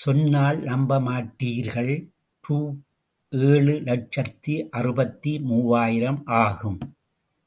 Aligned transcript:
சொன்னால் 0.00 0.58
நம்பமாட்டீர்கள் 0.62 1.92
ரூ.ஏழு 2.44 3.76
லட்சத்தி 3.88 4.56
அறுபத்து 4.70 5.40
மூவாயிரம் 5.40 6.20
ஆகும். 6.40 6.80